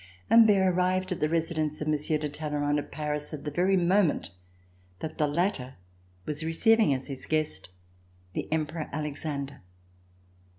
Humbert 0.31 0.65
arrived 0.65 1.11
at 1.11 1.19
the 1.19 1.29
residence 1.29 1.79
of 1.79 1.87
Monsieur 1.87 2.17
de 2.17 2.27
Talleyrand, 2.27 2.79
at 2.79 2.91
Paris, 2.91 3.35
at 3.35 3.43
the 3.43 3.51
very 3.51 3.77
moment 3.77 4.31
that 4.99 5.19
the 5.19 5.27
latter 5.27 5.75
was 6.25 6.43
receiving 6.43 6.91
as 6.91 7.05
his 7.05 7.27
guest 7.27 7.69
the 8.33 8.51
Emperor 8.51 8.89
Alexander. 8.91 9.61